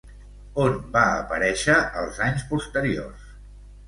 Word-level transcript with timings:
On 0.61 0.77
va 0.95 1.03
aparèixer 1.17 1.75
els 2.05 2.21
anys 2.29 2.47
posteriors? 2.55 3.29